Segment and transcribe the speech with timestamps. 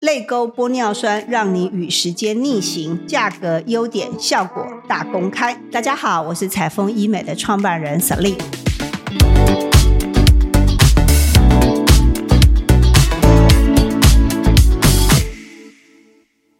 [0.00, 5.54] 泪沟玻尿酸让你与时间逆行，价格、优点、效果大公开。
[5.72, 8.38] 大家好，我是彩丰医美的创办人 s e l i n。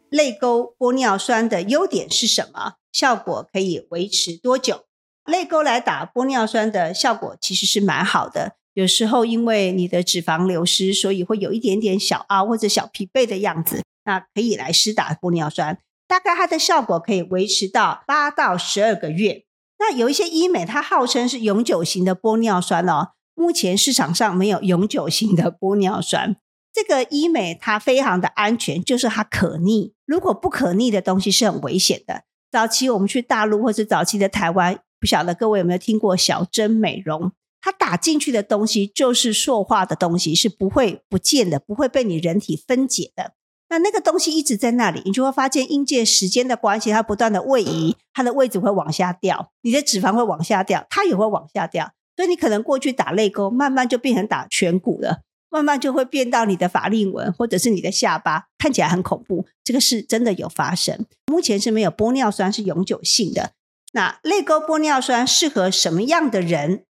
[0.08, 2.76] 泪沟玻尿酸的优点是什么？
[2.90, 4.86] 效果可以维持多久？
[5.26, 8.56] 泪沟来打玻尿酸的效果其实是蛮好的。
[8.76, 15.78] 有时候因为你的脂肪流失，所以会有一点点小凹或者小疲惫的样子，那可以来施打玻尿酸。
[16.06, 19.44] 大概它的效果可以维持到八到十二个月。
[19.78, 26.36] 那有一些医美，它号称是永久型的玻尿酸哦，目前市场上没有永久型的玻尿酸。
[26.70, 29.94] 这个医美它非常的安全，就是它可逆。
[30.04, 32.24] 如果不可逆的东西是很危险的。
[32.52, 37.32] 早期我们去大陆或是早期的台湾，不晓得各位有没有听过小针美容？
[37.66, 43.32] 它打进去的东西就是塑化的东西，是不会不见的，不会被你人体分解的。
[43.70, 51.90] 那那个东西一直在那里，你就会发现，因借时间的关系，它不断的位移，它的位置会往下掉，你的脂肪会往下掉，它也会往下掉。
[52.14, 59.44] 所以你可能过去打泪沟，慢慢就变成打颧骨了，慢慢就会变到你的法令纹或者是你的下巴，看起来很恐怖。
[59.64, 61.04] 这个是真的有发生。
[61.26, 63.50] 目前是没有玻尿酸是永久性的。
[63.92, 66.84] 那泪沟玻尿酸适合什么样的人？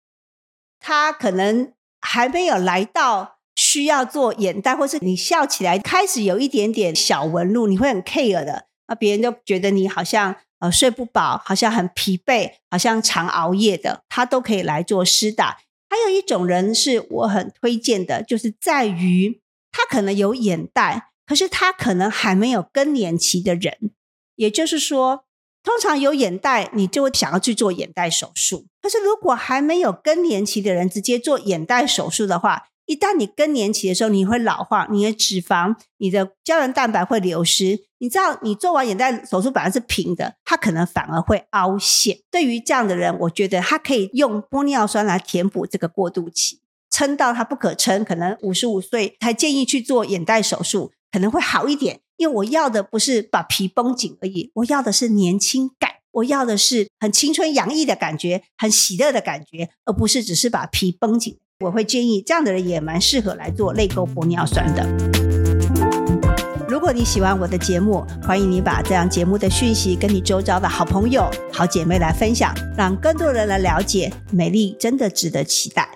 [0.88, 8.67] 他可能还没有来到需要做眼袋，或是你笑起来开始有一点点小纹路，你会很 care 的。
[8.88, 15.58] 那别人都觉得你好像呃睡不饱，好像很疲惫，好像常熬夜的，他都可以来做施打。
[15.89, 19.41] 还有一种人是我很推荐的，就是在于
[19.72, 23.75] 他可能有眼袋，可是他可能还没有更年期的人，
[24.36, 25.25] 也就是说。
[25.63, 28.67] 通常有眼袋，你就会想要去做眼袋手术。
[28.86, 37.80] 可是如果还没有更年期的人直接做眼袋手术的话，一旦你更年期的时候，你会老化，你的脂肪、你的胶原蛋白会流失。
[37.97, 42.19] 你知道，你做完眼袋手术本来是平的，它可能反而会凹陷。
[42.30, 46.59] 对于这样的人，我觉得他可以用玻尿酸来填补这个过渡期，
[46.91, 52.01] 撑到他不可撑，可能五十五岁才建议去做眼袋手术，可能会好一点。
[52.18, 61.37] 因为我要的不是把皮绷紧而已，我要的是年轻感，我要的是很青春洋溢的感觉，很喜乐的感觉，而不是只是把皮绷紧。
[61.59, 64.85] 我会建议这样的人也蛮适合来做泪沟玻尿酸的。
[66.69, 75.94] 如果你喜欢我的节目，欢迎你把这样节目的讯息跟你周遭的好朋友、好姐妹来分享，让更多人来了解美丽真的值得期待。